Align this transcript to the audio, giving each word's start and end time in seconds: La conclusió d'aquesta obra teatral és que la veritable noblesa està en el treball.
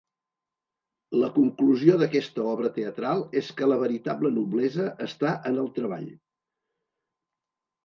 La 1.23 1.27
conclusió 1.35 1.97
d'aquesta 2.03 2.45
obra 2.53 2.71
teatral 2.79 3.21
és 3.43 3.53
que 3.61 3.69
la 3.73 3.79
veritable 3.85 4.33
noblesa 4.41 4.89
està 5.11 5.37
en 5.53 5.63
el 5.67 5.71
treball. 5.79 6.11